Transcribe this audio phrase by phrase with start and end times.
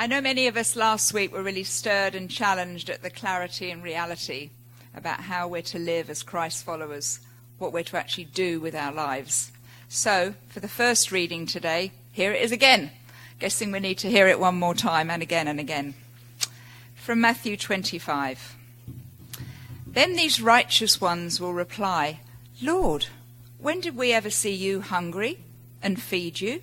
[0.00, 3.72] I know many of us last week were really stirred and challenged at the clarity
[3.72, 4.50] and reality
[4.94, 7.18] about how we're to live as Christ followers,
[7.58, 9.50] what we're to actually do with our lives.
[9.88, 12.92] So, for the first reading today, here it is again.
[13.40, 15.94] Guessing we need to hear it one more time and again and again.
[16.94, 18.54] From Matthew 25.
[19.84, 22.20] Then these righteous ones will reply,
[22.62, 23.06] Lord,
[23.58, 25.40] when did we ever see you hungry
[25.82, 26.62] and feed you?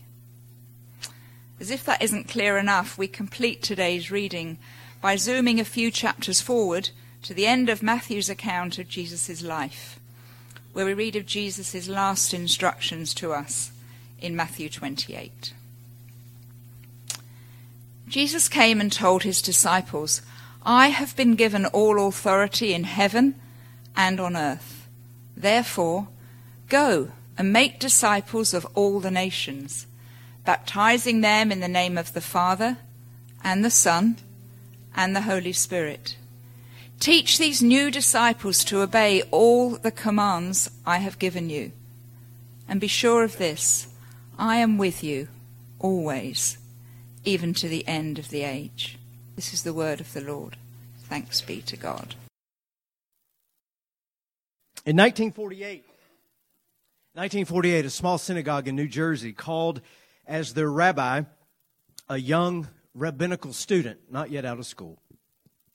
[1.61, 4.57] As if that isn't clear enough, we complete today's reading
[4.99, 6.89] by zooming a few chapters forward
[7.21, 9.99] to the end of Matthew's account of Jesus' life,
[10.73, 13.71] where we read of Jesus' last instructions to us
[14.19, 15.53] in Matthew 28.
[18.07, 20.23] Jesus came and told his disciples,
[20.65, 23.35] I have been given all authority in heaven
[23.95, 24.87] and on earth.
[25.37, 26.07] Therefore,
[26.69, 29.85] go and make disciples of all the nations
[30.45, 32.77] baptizing them in the name of the Father
[33.43, 34.17] and the Son
[34.95, 36.15] and the Holy Spirit.
[36.99, 41.71] Teach these new disciples to obey all the commands I have given you.
[42.67, 43.87] And be sure of this
[44.37, 45.27] I am with you
[45.79, 46.57] always,
[47.25, 48.97] even to the end of the age.
[49.35, 50.57] This is the word of the Lord.
[51.03, 52.15] Thanks be to God.
[54.85, 55.83] In 1948,
[57.13, 59.81] 1948, a small synagogue in New Jersey called
[60.31, 61.23] as their rabbi
[62.07, 65.01] a young rabbinical student, not yet out of school.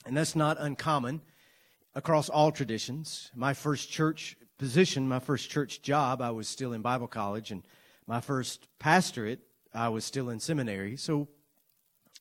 [0.07, 1.21] And that's not uncommon
[1.95, 3.31] across all traditions.
[3.35, 7.63] My first church position, my first church job, I was still in Bible college, and
[8.07, 9.41] my first pastorate,
[9.75, 10.97] I was still in seminary.
[10.97, 11.29] So,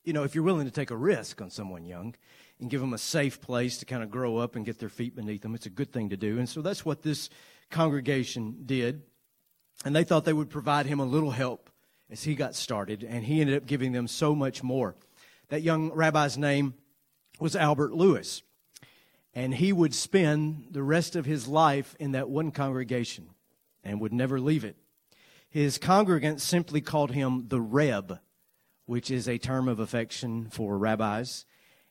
[0.04, 2.16] you know, if you're willing to take a risk on someone young
[2.60, 5.16] and give them a safe place to kind of grow up and get their feet
[5.16, 6.38] beneath them, it's a good thing to do.
[6.38, 7.30] And so that's what this
[7.70, 9.04] congregation did.
[9.86, 11.70] And they thought they would provide him a little help
[12.10, 14.96] as he got started, and he ended up giving them so much more.
[15.50, 16.74] That young rabbi's name
[17.40, 18.42] was Albert Lewis,
[19.34, 23.30] and he would spend the rest of his life in that one congregation
[23.84, 24.78] and would never leave it.
[25.50, 28.20] His congregants simply called him the Reb,
[28.86, 31.46] which is a term of affection for rabbis.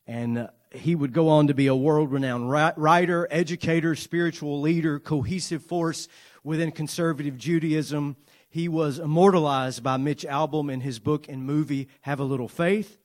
[0.07, 5.63] And he would go on to be a world renowned writer, educator, spiritual leader, cohesive
[5.63, 6.09] force
[6.43, 8.17] within conservative Judaism,
[8.54, 13.00] he was immortalized by Mitch Albom in his book and movie, Have a Little Faith.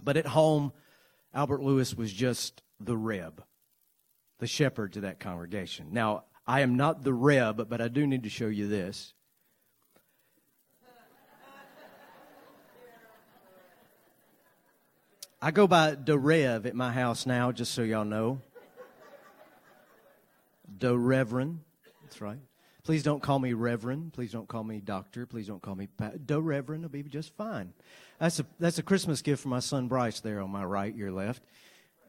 [0.00, 0.72] But at home,
[1.34, 3.42] Albert Lewis was just the Reb,
[4.38, 5.88] the shepherd to that congregation.
[5.90, 9.12] Now, I am not the Reb, but I do need to show you this.
[15.42, 18.40] I go by the Rev at my house now, just so y'all know.
[20.78, 21.58] The Reverend.
[22.04, 22.38] That's right.
[22.82, 24.12] Please don't call me Reverend.
[24.12, 25.26] Please don't call me Doctor.
[25.26, 26.84] Please don't call me pa- Do Reverend.
[26.84, 27.72] It'll be just fine.
[28.18, 31.10] That's a that's a Christmas gift for my son Bryce there on my right, your
[31.10, 31.42] left,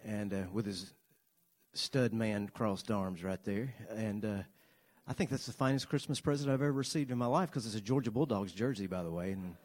[0.06, 0.94] and uh, with his
[1.74, 3.74] stud man crossed arms right there.
[3.90, 4.44] And uh,
[5.08, 7.76] I think that's the finest Christmas present I've ever received in my life because it's
[7.76, 9.32] a Georgia Bulldogs jersey, by the way.
[9.32, 9.56] And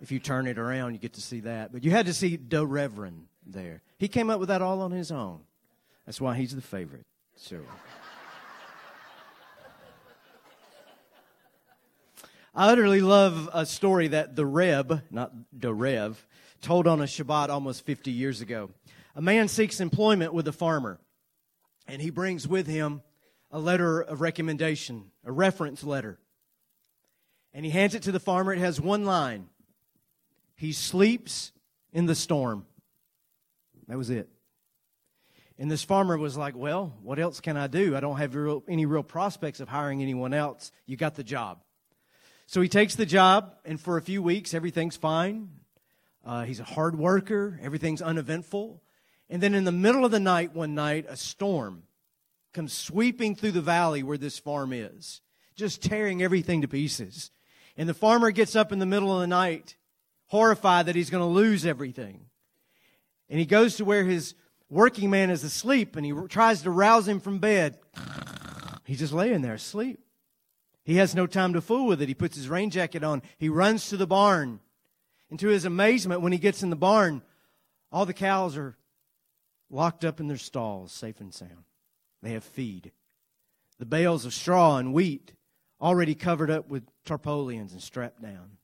[0.00, 1.72] if you turn it around, you get to see that.
[1.72, 3.82] But you had to see Do Reverend there.
[3.98, 5.40] He came up with that all on his own.
[6.06, 7.06] That's why he's the favorite.
[7.36, 7.60] So.
[12.52, 16.26] I utterly love a story that the Reb, not the Rev,
[16.60, 18.70] told on a Shabbat almost 50 years ago.
[19.14, 20.98] A man seeks employment with a farmer,
[21.86, 23.02] and he brings with him
[23.52, 26.18] a letter of recommendation, a reference letter.
[27.52, 28.52] And he hands it to the farmer.
[28.52, 29.48] It has one line
[30.54, 31.52] He sleeps
[31.92, 32.66] in the storm.
[33.88, 34.28] That was it.
[35.58, 37.96] And this farmer was like, Well, what else can I do?
[37.96, 38.36] I don't have
[38.68, 40.72] any real prospects of hiring anyone else.
[40.86, 41.60] You got the job.
[42.50, 45.50] So he takes the job, and for a few weeks, everything's fine.
[46.26, 48.82] Uh, he's a hard worker, everything's uneventful.
[49.28, 51.84] And then in the middle of the night, one night, a storm
[52.52, 55.20] comes sweeping through the valley where this farm is,
[55.54, 57.30] just tearing everything to pieces.
[57.76, 59.76] And the farmer gets up in the middle of the night,
[60.26, 62.26] horrified that he's going to lose everything.
[63.28, 64.34] And he goes to where his
[64.68, 67.78] working man is asleep and he tries to rouse him from bed.
[68.86, 70.00] He's just laying there asleep.
[70.90, 72.08] He has no time to fool with it.
[72.08, 73.22] He puts his rain jacket on.
[73.38, 74.58] He runs to the barn.
[75.30, 77.22] And to his amazement, when he gets in the barn,
[77.92, 78.76] all the cows are
[79.70, 81.62] locked up in their stalls, safe and sound.
[82.22, 82.90] They have feed.
[83.78, 85.32] The bales of straw and wheat
[85.80, 88.58] already covered up with tarpaulins and strapped down.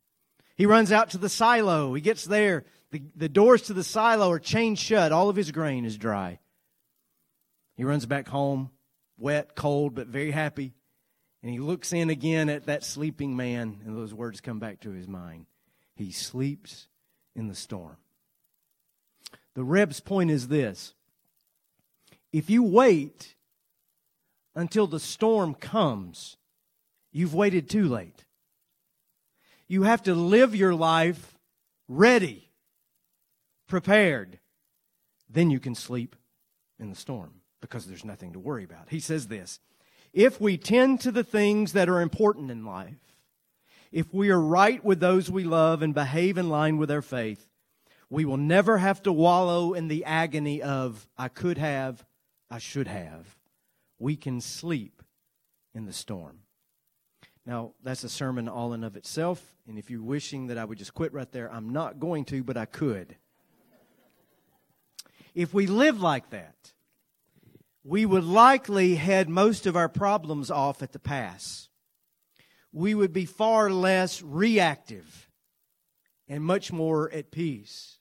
[0.57, 1.95] He runs out to the silo.
[1.95, 2.65] He gets there.
[2.91, 5.13] The, the doors to the silo are chained shut.
[5.13, 6.41] All of his grain is dry.
[7.77, 8.71] He runs back home,
[9.17, 10.73] wet, cold, but very happy.
[11.47, 14.91] And he looks in again at that sleeping man, and those words come back to
[14.91, 15.47] his mind.
[15.95, 16.89] He sleeps
[17.37, 17.99] in the storm.
[19.55, 20.93] The Reb's point is this
[22.33, 23.37] if you wait
[24.57, 26.37] until the storm comes,
[27.13, 28.25] you've waited too late.
[29.69, 31.39] You have to live your life
[31.87, 32.51] ready,
[33.69, 34.41] prepared.
[35.31, 36.17] Then you can sleep
[36.81, 38.89] in the storm because there's nothing to worry about.
[38.89, 39.61] He says this
[40.17, 42.97] If we tend to the things that are important in life,
[43.93, 47.47] if we are right with those we love and behave in line with our faith,
[48.09, 52.03] we will never have to wallow in the agony of, I could have,
[52.51, 53.37] I should have.
[53.99, 55.03] We can sleep
[55.75, 56.39] in the storm.
[57.45, 60.79] Now, that's a sermon all in of itself, and if you're wishing that I would
[60.79, 63.17] just quit right there, I'm not going to, but I could.
[65.35, 66.73] If we live like that,
[67.87, 71.69] we would likely head most of our problems off at the pass.
[72.73, 75.31] We would be far less reactive
[76.27, 77.99] and much more at peace.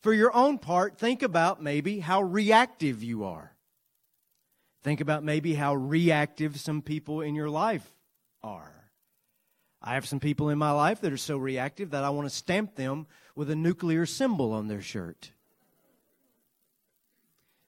[0.00, 3.56] For your own part, think about maybe how reactive you are.
[4.82, 7.88] Think about maybe how reactive some people in your life
[8.42, 8.90] are.
[9.80, 12.34] I have some people in my life that are so reactive that I want to
[12.34, 15.30] stamp them with a nuclear symbol on their shirt.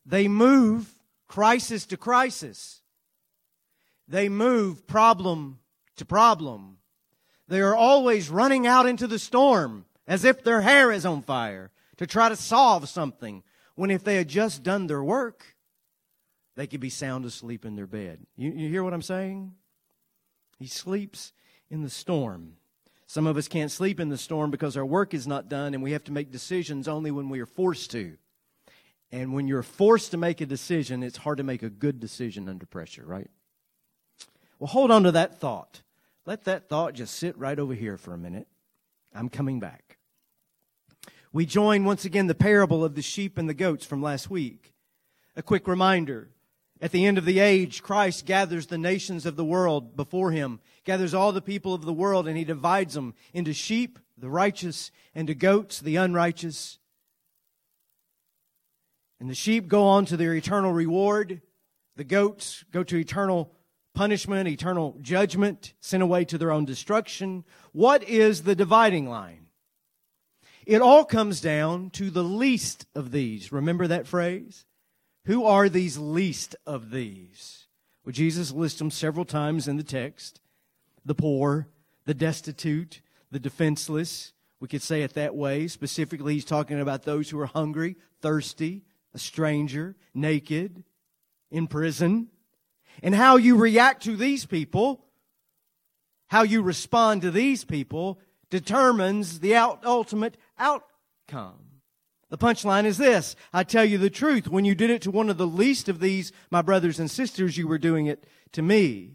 [0.05, 0.94] They move
[1.29, 2.83] crisis to crisis.
[4.07, 5.59] They move problem
[5.97, 6.79] to problem.
[7.49, 11.71] They are always running out into the storm as if their hair is on fire
[11.97, 13.43] to try to solve something
[13.75, 15.57] when if they had just done their work,
[16.57, 18.21] they could be sound asleep in their bed.
[18.37, 19.53] You, you hear what I'm saying?
[20.59, 21.33] He sleeps
[21.71, 22.57] in the storm.
[23.07, 25.83] Some of us can't sleep in the storm because our work is not done and
[25.83, 28.17] we have to make decisions only when we are forced to.
[29.15, 32.49] And when you're forced to make a decision, it's hard to make a good decision
[32.49, 33.31] under pressure, right?
[34.59, 35.83] Well, hold on to that thought.
[36.27, 38.49] Let that thought just sit right over here for a minute.
[39.15, 39.99] I'm coming back.
[41.33, 44.73] We join once again the parable of the sheep and the goats from last week.
[45.37, 46.31] A quick reminder.
[46.81, 50.59] At the end of the age, Christ gathers the nations of the world before him,
[50.83, 54.91] gathers all the people of the world, and he divides them into sheep, the righteous,
[55.15, 56.81] and to goats, the unrighteous.
[59.25, 61.41] And the sheep go on to their eternal reward.
[61.97, 63.55] The goats go to eternal
[63.95, 67.45] punishment, eternal judgment, sent away to their own destruction.
[67.73, 69.47] What is the dividing line?
[70.67, 73.51] It all comes down to the least of these.
[73.51, 74.67] Remember that phrase?
[75.25, 77.67] Who are these least of these?
[78.05, 80.43] Well, Jesus lists them several times in the text
[81.03, 81.67] the poor,
[82.05, 83.01] the destitute,
[83.31, 84.35] the defenseless.
[84.61, 85.67] We could say it that way.
[85.67, 90.85] Specifically, he's talking about those who are hungry, thirsty, a stranger, naked,
[91.51, 92.29] in prison.
[93.03, 95.05] And how you react to these people,
[96.29, 98.21] how you respond to these people,
[98.51, 101.65] determines the out, ultimate outcome.
[102.31, 104.49] The punchline is this I tell you the truth.
[104.49, 107.57] When you did it to one of the least of these, my brothers and sisters,
[107.57, 109.15] you were doing it to me.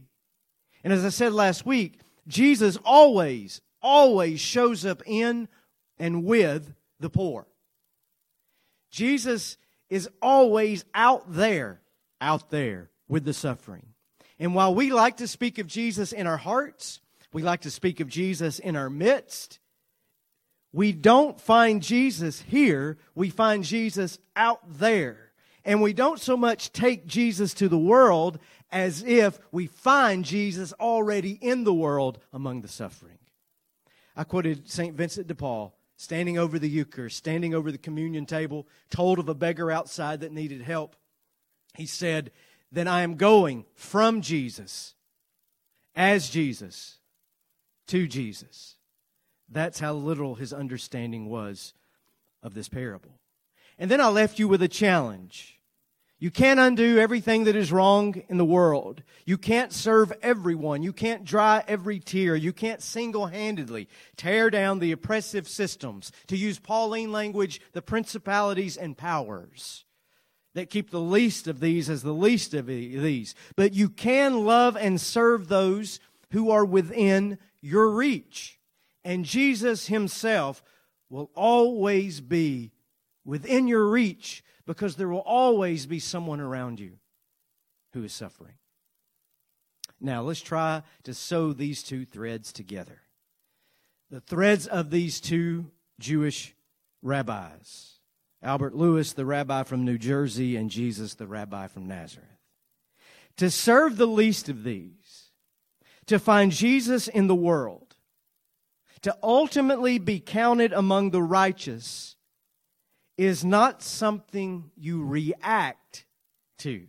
[0.83, 5.50] And as I said last week, Jesus always, always shows up in
[5.97, 7.47] and with the poor.
[8.91, 9.57] Jesus
[9.89, 11.81] is always out there,
[12.22, 13.88] out there with the suffering.
[14.38, 17.01] And while we like to speak of Jesus in our hearts,
[17.34, 19.60] we like to speak of Jesus in our midst,
[20.72, 25.31] we don't find Jesus here, we find Jesus out there.
[25.65, 28.39] And we don't so much take Jesus to the world
[28.72, 33.17] as if we find Jesus already in the world among the suffering.
[34.15, 34.96] I quoted St.
[34.96, 39.36] Vincent de Paul standing over the Eucharist, standing over the communion table, told of a
[39.36, 40.96] beggar outside that needed help.
[41.75, 42.32] He said,
[42.72, 44.96] Then I am going from Jesus,
[45.94, 47.00] as Jesus,
[47.88, 48.77] to Jesus.
[49.50, 51.74] That's how little his understanding was
[52.41, 53.20] of this parable.
[53.77, 55.58] And then I left you with a challenge.
[56.21, 59.03] You can't undo everything that is wrong in the world.
[59.25, 60.83] You can't serve everyone.
[60.83, 62.35] You can't dry every tear.
[62.35, 66.11] You can't single handedly tear down the oppressive systems.
[66.27, 69.85] To use Pauline language, the principalities and powers
[70.55, 73.33] that keep the least of these as the least of these.
[73.55, 78.59] But you can love and serve those who are within your reach.
[79.05, 80.61] And Jesus himself
[81.09, 82.71] will always be
[83.23, 86.91] within your reach because there will always be someone around you
[87.93, 88.53] who is suffering.
[89.99, 93.01] Now, let's try to sew these two threads together.
[94.11, 96.53] The threads of these two Jewish
[97.01, 97.95] rabbis
[98.43, 102.29] Albert Lewis, the rabbi from New Jersey, and Jesus, the rabbi from Nazareth.
[103.38, 105.31] To serve the least of these,
[106.05, 107.95] to find Jesus in the world,
[109.01, 112.17] to ultimately be counted among the righteous,
[113.19, 116.05] is not something you react
[116.59, 116.88] to.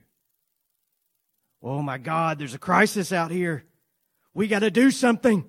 [1.61, 3.65] Oh my God, there's a crisis out here.
[4.33, 5.45] We got to do something.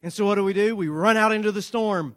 [0.00, 0.76] And so what do we do?
[0.76, 2.14] We run out into the storm.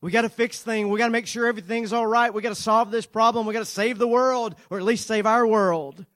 [0.00, 0.88] We got to fix things.
[0.88, 2.32] We got to make sure everything's all right.
[2.32, 3.46] We got to solve this problem.
[3.46, 6.06] We got to save the world, or at least save our world.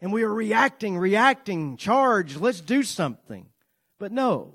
[0.00, 2.38] And we are reacting, reacting, charged.
[2.38, 3.46] Let's do something.
[3.98, 4.54] But no.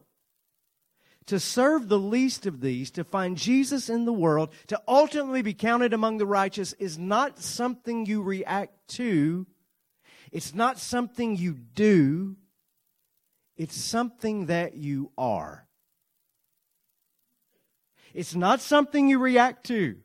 [1.27, 5.53] To serve the least of these, to find Jesus in the world, to ultimately be
[5.53, 9.45] counted among the righteous is not something you react to.
[10.31, 12.37] It's not something you do.
[13.57, 15.67] It's something that you are.
[18.13, 19.97] It's not something you react to.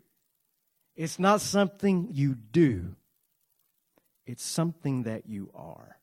[0.97, 2.97] It's not something you do.
[4.27, 5.99] It's something that you are.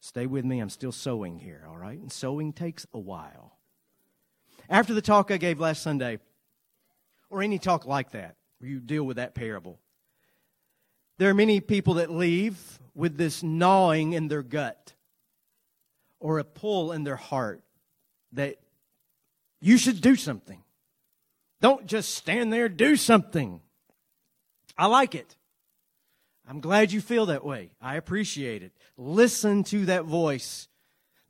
[0.00, 0.60] Stay with me.
[0.60, 1.98] I'm still sewing here, all right?
[1.98, 3.59] And sewing takes a while.
[4.70, 6.20] After the talk I gave last Sunday,
[7.28, 9.80] or any talk like that, where you deal with that parable,
[11.18, 14.94] there are many people that leave with this gnawing in their gut
[16.20, 17.62] or a pull in their heart
[18.32, 18.56] that
[19.60, 20.62] you should do something.
[21.60, 23.60] Don't just stand there, do something.
[24.78, 25.36] I like it.
[26.48, 27.70] I'm glad you feel that way.
[27.82, 28.72] I appreciate it.
[28.96, 30.68] Listen to that voice,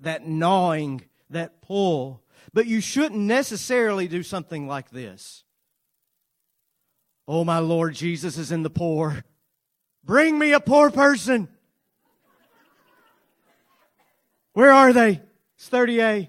[0.01, 2.23] that gnawing, that pull.
[2.53, 5.45] But you shouldn't necessarily do something like this.
[7.29, 9.25] Oh, my Lord Jesus is in the poor.
[10.05, 11.49] Bring me a poor person.
[14.53, 15.21] Where are they?
[15.57, 16.29] It's 30A.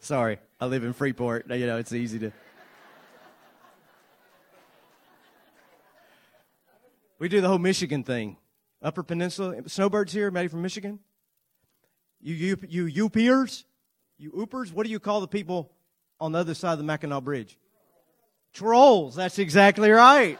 [0.00, 1.48] Sorry, I live in Freeport.
[1.48, 2.32] You know, it's easy to.
[7.18, 8.36] We do the whole Michigan thing.
[8.82, 9.66] Upper Peninsula.
[9.66, 10.98] Snowbirds here, maybe from Michigan?
[12.24, 13.64] You, you, you Upiers?
[14.16, 14.72] You Oopers?
[14.72, 15.70] What do you call the people
[16.18, 17.58] on the other side of the Mackinac Bridge?
[18.54, 19.14] Trolls.
[19.14, 20.38] That's exactly right.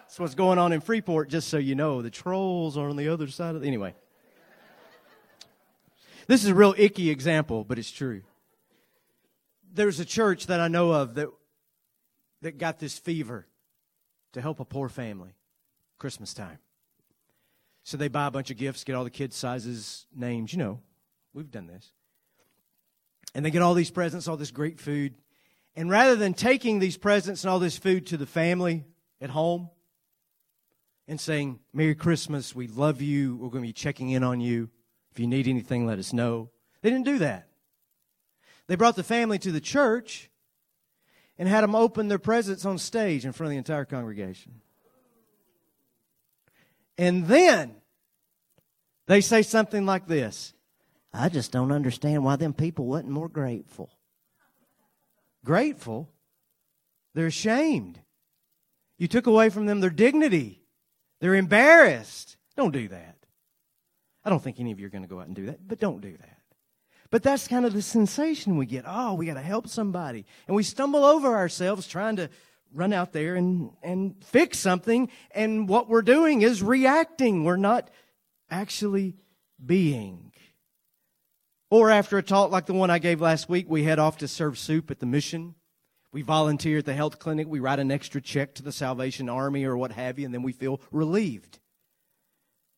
[0.00, 2.02] That's what's going on in Freeport, just so you know.
[2.02, 3.66] The trolls are on the other side of the.
[3.66, 3.94] Anyway.
[6.26, 8.20] This is a real icky example, but it's true.
[9.72, 11.30] There's a church that I know of that,
[12.42, 13.46] that got this fever
[14.34, 15.30] to help a poor family
[15.98, 16.58] Christmas time.
[17.88, 20.52] So they buy a bunch of gifts, get all the kids' sizes, names.
[20.52, 20.80] You know,
[21.32, 21.90] we've done this.
[23.34, 25.14] And they get all these presents, all this great food.
[25.74, 28.84] And rather than taking these presents and all this food to the family
[29.22, 29.70] at home
[31.06, 34.68] and saying, Merry Christmas, we love you, we're going to be checking in on you,
[35.10, 36.50] if you need anything, let us know.
[36.82, 37.48] They didn't do that.
[38.66, 40.28] They brought the family to the church
[41.38, 44.60] and had them open their presents on stage in front of the entire congregation.
[46.98, 47.76] And then
[49.06, 50.52] they say something like this
[51.12, 53.90] I just don't understand why them people wasn't more grateful.
[55.44, 56.10] Grateful?
[57.14, 57.98] They're ashamed.
[58.98, 60.62] You took away from them their dignity.
[61.20, 62.36] They're embarrassed.
[62.56, 63.16] Don't do that.
[64.24, 65.78] I don't think any of you are going to go out and do that, but
[65.78, 66.38] don't do that.
[67.10, 68.84] But that's kind of the sensation we get.
[68.86, 70.26] Oh, we got to help somebody.
[70.46, 72.28] And we stumble over ourselves trying to
[72.72, 75.10] run out there and, and fix something.
[75.30, 77.44] And what we're doing is reacting.
[77.44, 77.90] We're not
[78.50, 79.16] actually
[79.64, 80.32] being.
[81.70, 84.28] Or after a talk like the one I gave last week, we head off to
[84.28, 85.54] serve soup at the mission.
[86.12, 87.46] We volunteer at the health clinic.
[87.46, 90.42] We write an extra check to the Salvation Army or what have you, and then
[90.42, 91.58] we feel relieved.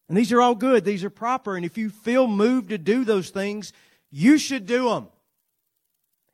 [0.09, 1.55] And these are all good, these are proper.
[1.55, 3.73] And if you feel moved to do those things,
[4.11, 5.09] you should do them.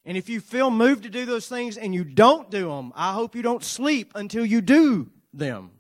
[0.07, 3.13] And if you feel moved to do those things and you don't do them, I
[3.13, 5.73] hope you don't sleep until you do them.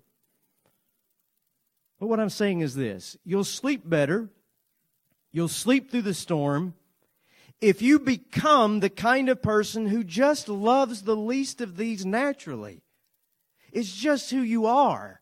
[2.01, 4.29] But what I'm saying is this you'll sleep better,
[5.31, 6.75] you'll sleep through the storm
[7.61, 12.83] if you become the kind of person who just loves the least of these naturally.
[13.73, 15.21] It's just who you are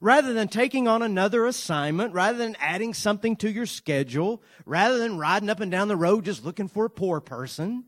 [0.00, 5.18] rather than taking on another assignment, rather than adding something to your schedule, rather than
[5.18, 7.84] riding up and down the road just looking for a poor person,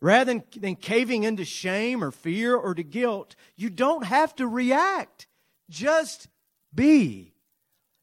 [0.00, 4.46] rather than, than caving into shame or fear or to guilt, you don't have to
[4.46, 5.26] react.
[5.68, 6.28] Just
[6.74, 7.34] be.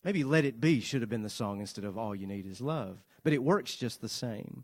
[0.03, 2.61] Maybe Let It Be should have been the song instead of All You Need Is
[2.61, 4.63] Love, but it works just the same.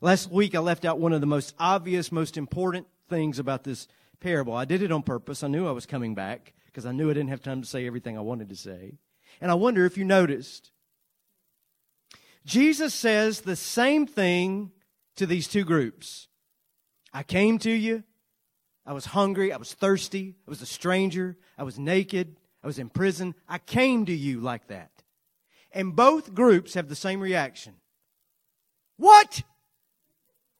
[0.00, 3.88] Last week I left out one of the most obvious, most important things about this
[4.20, 4.54] parable.
[4.54, 5.42] I did it on purpose.
[5.42, 7.86] I knew I was coming back because I knew I didn't have time to say
[7.86, 8.98] everything I wanted to say.
[9.40, 10.70] And I wonder if you noticed.
[12.44, 14.72] Jesus says the same thing
[15.16, 16.28] to these two groups.
[17.12, 18.04] I came to you.
[18.84, 19.52] I was hungry.
[19.52, 20.36] I was thirsty.
[20.46, 21.36] I was a stranger.
[21.58, 22.36] I was naked.
[22.62, 23.34] I was in prison.
[23.48, 24.90] I came to you like that.
[25.72, 27.74] And both groups have the same reaction.
[28.96, 29.42] What?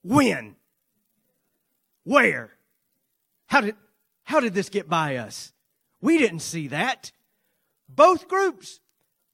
[0.03, 0.57] When?
[2.05, 2.53] Where?
[3.47, 3.77] How did,
[4.25, 5.53] how did this get by us?
[6.01, 7.13] We didn't see that.
[7.89, 8.81] Both groups,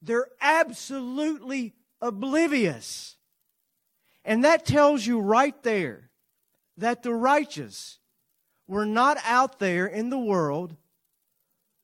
[0.01, 3.12] they're absolutely oblivious.
[4.25, 6.09] And that tells you right there
[6.77, 7.99] that the righteous
[8.67, 10.75] were not out there in the world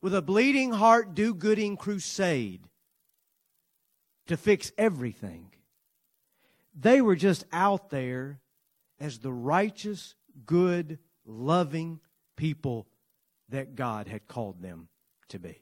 [0.02, 2.62] with a bleeding heart do gooding crusade
[4.28, 5.52] to fix everything.
[6.80, 8.40] They were just out there
[9.00, 10.16] as the righteous,
[10.46, 12.00] good, loving
[12.38, 12.88] people
[13.50, 14.88] that God had called them
[15.30, 15.62] to be.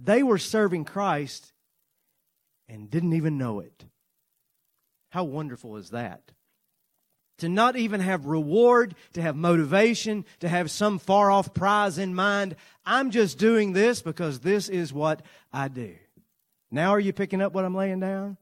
[0.00, 1.52] They were serving Christ
[2.68, 3.84] and didn't even know it.
[5.14, 6.32] How wonderful is that?
[7.38, 12.16] To not even have reward, to have motivation, to have some far off prize in
[12.16, 12.56] mind.
[12.84, 15.94] I'm just doing this because this is what I do.
[16.72, 18.38] Now, are you picking up what I'm laying down?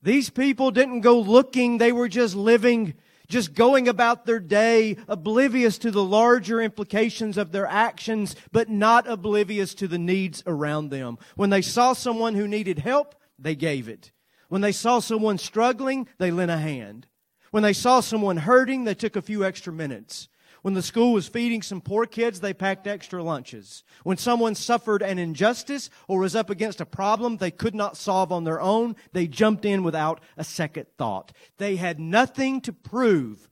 [0.00, 2.94] These people didn't go looking, they were just living
[3.28, 9.06] just going about their day, oblivious to the larger implications of their actions, but not
[9.06, 11.18] oblivious to the needs around them.
[11.36, 14.12] When they saw someone who needed help, they gave it.
[14.54, 17.08] When they saw someone struggling, they lent a hand.
[17.50, 20.28] When they saw someone hurting, they took a few extra minutes.
[20.62, 23.82] When the school was feeding some poor kids, they packed extra lunches.
[24.04, 28.30] When someone suffered an injustice or was up against a problem they could not solve
[28.30, 31.32] on their own, they jumped in without a second thought.
[31.58, 33.48] They had nothing to prove,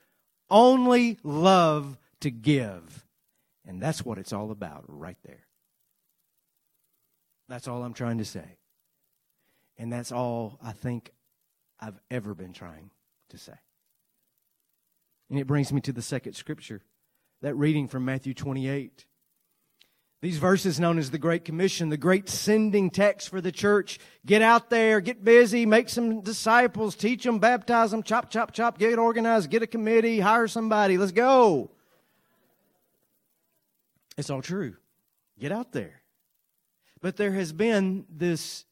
[0.51, 3.05] only love to give.
[3.67, 5.49] And that's what it's all about right there.
[7.49, 8.59] That's all I'm trying to say.
[9.83, 11.11] And that's all I think
[11.81, 12.93] I've ever been trying
[13.31, 13.55] to say.
[15.29, 16.83] And it brings me to the second scripture
[17.41, 19.05] that reading from Matthew 28.
[20.21, 23.99] These verses known as the Great Commission, the great sending text for the church.
[24.25, 28.79] Get out there, get busy, make some disciples, teach them, baptize them, chop, chop, chop,
[28.79, 31.73] get organized, get a committee, hire somebody, let's go.
[34.17, 34.77] It's all true.
[35.41, 36.03] Get out there.
[37.01, 38.65] But there has been this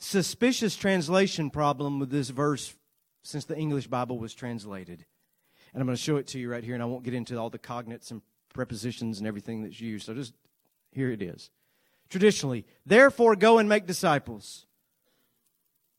[0.00, 2.74] suspicious translation problem with this verse
[3.22, 5.04] since the English Bible was translated.
[5.72, 7.36] And I'm going to show it to you right here, and I won't get into
[7.36, 10.06] all the cognates and prepositions and everything that's used.
[10.06, 10.34] So just
[10.90, 11.50] here it is.
[12.08, 14.66] Traditionally, therefore go and make disciples.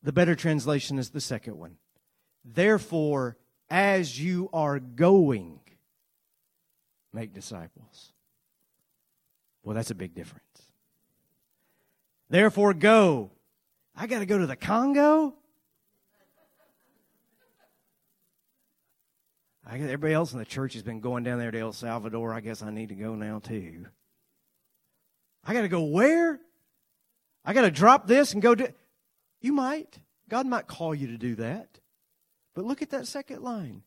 [0.03, 1.77] The better translation is the second one.
[2.43, 3.37] Therefore,
[3.69, 5.59] as you are going,
[7.13, 8.11] make disciples.
[9.63, 10.43] Well, that's a big difference.
[12.29, 13.31] Therefore, go.
[14.01, 15.35] I got to go to the Congo?
[19.63, 22.33] I guess everybody else in the church has been going down there to El Salvador.
[22.33, 23.85] I guess I need to go now too.
[25.45, 26.39] I got to go where?
[27.45, 28.69] I got to drop this and go do.
[29.39, 29.99] You might.
[30.27, 31.79] God might call you to do that.
[32.55, 33.83] But look at that second line.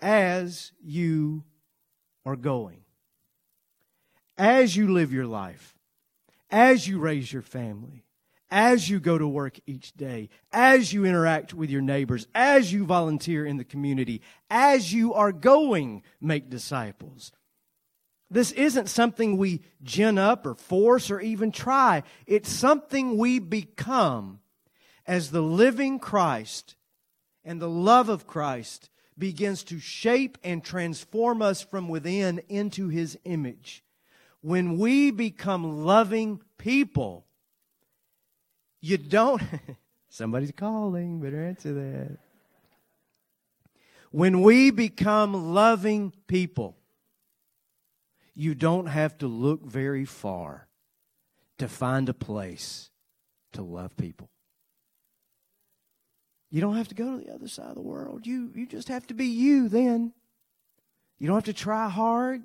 [0.00, 1.44] As you
[2.24, 2.84] are going,
[4.38, 5.76] as you live your life,
[6.50, 8.06] as you raise your family,
[8.50, 12.84] as you go to work each day, as you interact with your neighbors, as you
[12.84, 17.32] volunteer in the community, as you are going, make disciples.
[18.30, 22.02] This isn't something we gin up or force or even try.
[22.26, 24.40] It's something we become
[25.06, 26.76] as the living Christ
[27.44, 33.18] and the love of Christ begins to shape and transform us from within into his
[33.24, 33.82] image.
[34.42, 37.26] When we become loving people,
[38.80, 39.42] you don't.
[40.08, 42.18] Somebody's calling, better answer that.
[44.10, 46.76] When we become loving people,
[48.34, 50.68] you don't have to look very far
[51.58, 52.90] to find a place
[53.52, 54.30] to love people.
[56.50, 58.26] You don't have to go to the other side of the world.
[58.26, 60.14] You, you just have to be you then.
[61.18, 62.42] You don't have to try hard.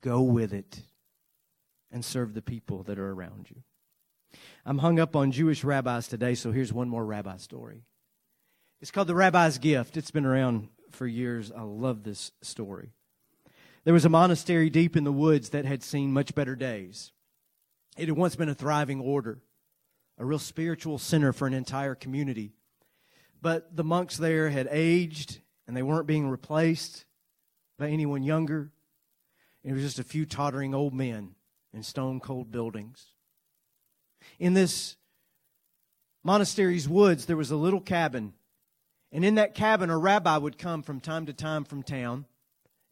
[0.00, 0.82] Go with it
[1.92, 3.62] and serve the people that are around you.
[4.64, 7.84] I'm hung up on Jewish rabbis today, so here's one more rabbi story.
[8.80, 9.96] It's called The Rabbi's Gift.
[9.96, 11.52] It's been around for years.
[11.52, 12.92] I love this story.
[13.84, 17.12] There was a monastery deep in the woods that had seen much better days.
[17.96, 19.40] It had once been a thriving order,
[20.18, 22.52] a real spiritual center for an entire community.
[23.42, 27.04] But the monks there had aged and they weren't being replaced
[27.78, 28.70] by anyone younger.
[29.64, 31.34] It was just a few tottering old men
[31.72, 33.06] in stone cold buildings.
[34.38, 34.96] In this
[36.22, 38.34] monastery's woods, there was a little cabin.
[39.12, 42.26] And in that cabin, a rabbi would come from time to time from town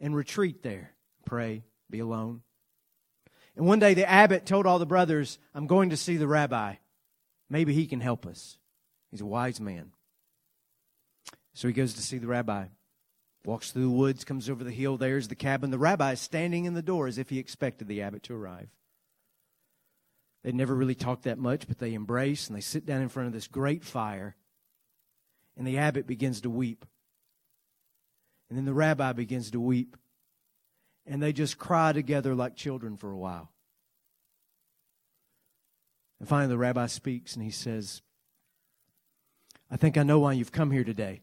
[0.00, 0.92] and retreat there,
[1.24, 2.42] pray, be alone.
[3.56, 6.74] And one day the abbot told all the brothers, I'm going to see the rabbi.
[7.50, 8.58] Maybe he can help us.
[9.10, 9.92] He's a wise man.
[11.54, 12.66] So he goes to see the rabbi.
[13.44, 14.96] Walks through the woods, comes over the hill.
[14.96, 15.70] There's the cabin.
[15.70, 18.68] The rabbi is standing in the door as if he expected the abbot to arrive.
[20.48, 23.26] They never really talked that much, but they embrace and they sit down in front
[23.26, 24.34] of this great fire.
[25.58, 26.86] And the abbot begins to weep.
[28.48, 29.94] And then the rabbi begins to weep.
[31.04, 33.52] And they just cry together like children for a while.
[36.18, 38.00] And finally, the rabbi speaks and he says,
[39.70, 41.20] I think I know why you've come here today.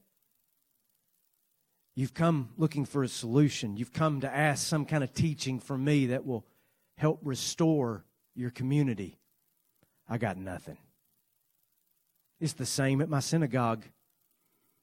[1.96, 3.76] You've come looking for a solution.
[3.76, 6.46] You've come to ask some kind of teaching from me that will
[6.96, 8.05] help restore
[8.36, 9.18] your community.
[10.08, 10.78] I got nothing.
[12.40, 13.86] It's the same at my synagogue.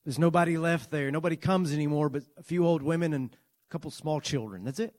[0.05, 1.11] There's nobody left there.
[1.11, 4.65] Nobody comes anymore but a few old women and a couple small children.
[4.65, 4.95] That's it.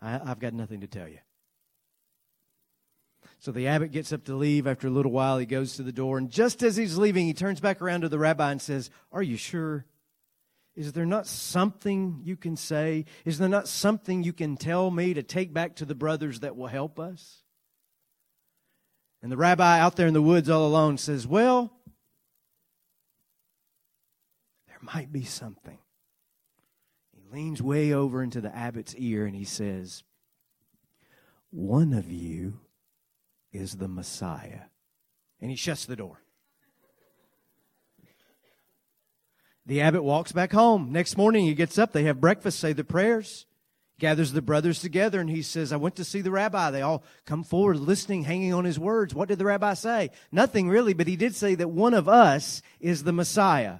[0.00, 1.18] I, have got nothing to tell you.
[3.38, 4.66] So the abbot gets up to leave.
[4.66, 7.34] After a little while, he goes to the door, and just as he's leaving, he
[7.34, 9.84] turns back around to the rabbi and says, Are you sure?
[10.74, 13.04] Is there not something you can say?
[13.24, 16.56] Is there not something you can tell me to take back to the brothers that
[16.56, 17.42] will help us?
[19.22, 21.72] And the rabbi out there in the woods all alone says, Well,
[24.66, 25.78] there might be something.
[27.12, 30.02] He leans way over into the abbot's ear and he says,
[31.50, 32.60] One of you
[33.52, 34.62] is the Messiah.
[35.40, 36.21] And he shuts the door.
[39.66, 40.90] The abbot walks back home.
[40.90, 41.92] Next morning, he gets up.
[41.92, 43.46] They have breakfast, say the prayers,
[44.00, 46.70] gathers the brothers together, and he says, I went to see the rabbi.
[46.70, 49.14] They all come forward, listening, hanging on his words.
[49.14, 50.10] What did the rabbi say?
[50.32, 53.78] Nothing really, but he did say that one of us is the Messiah.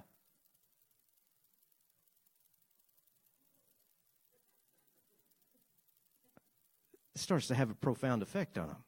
[7.16, 8.84] It starts to have a profound effect on them.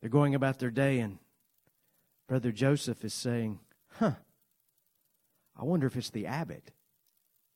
[0.00, 1.18] They're going about their day, and
[2.26, 3.60] Brother Joseph is saying,
[3.98, 4.12] Huh,
[5.56, 6.72] I wonder if it's the abbot.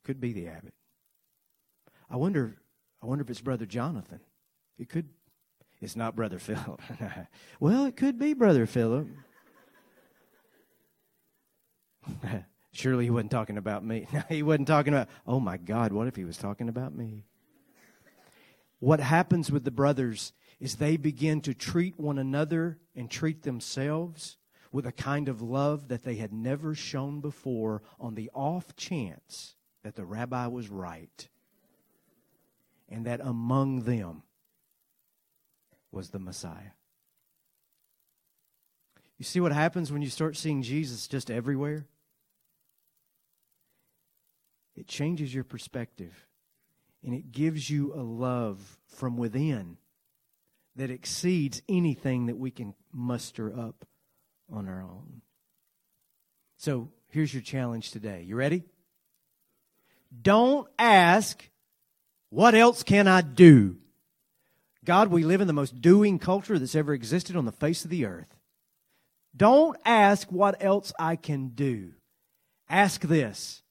[0.05, 0.75] Could be the abbot.
[2.09, 2.57] I wonder,
[3.03, 4.21] I wonder if it's Brother Jonathan.
[4.79, 5.09] It could.
[5.81, 6.81] It's not Brother Philip.
[7.61, 9.09] well, it could be Brother Philip.
[12.73, 14.07] Surely he wasn't talking about me.
[14.29, 17.25] he wasn't talking about, oh my God, what if he was talking about me?
[18.79, 24.37] What happens with the brothers is they begin to treat one another and treat themselves
[24.77, 29.55] with a kind of love that they had never shown before on the off chance
[29.83, 31.31] that the rabbi was right
[32.91, 34.23] and that among them
[35.91, 36.73] was the Messiah.
[39.17, 41.87] You see what happens when you start seeing Jesus just everywhere?
[44.75, 46.27] It changes your perspective
[47.03, 49.79] and it gives you a love from within
[50.75, 53.87] that exceeds anything that we can muster up
[54.53, 55.23] on our own.
[56.57, 58.23] So here's your challenge today.
[58.23, 58.65] You ready?
[60.23, 61.49] Don't ask,
[62.31, 63.77] what else can I do?
[64.85, 67.91] God, we live in the most doing culture that's ever existed on the face of
[67.91, 68.37] the earth.
[69.37, 71.93] Don't ask what else I can do.
[72.69, 73.63] Ask this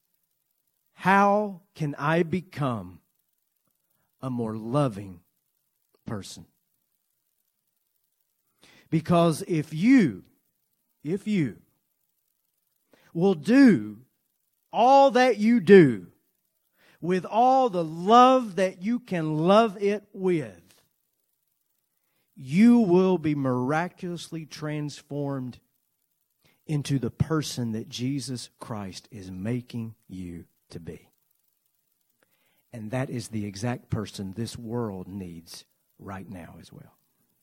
[0.94, 3.00] How can I become
[4.20, 5.20] a more loving
[6.06, 6.46] person?
[8.90, 10.22] Because if you,
[11.06, 11.56] if you
[13.14, 13.98] will do
[14.72, 16.08] all that you do
[17.00, 20.62] with all the love that you can love it with,
[22.34, 25.58] you will be miraculously transformed
[26.66, 31.08] into the person that Jesus Christ is making you to be.
[32.72, 35.64] And that is the exact person this world needs
[35.98, 36.95] right now as well.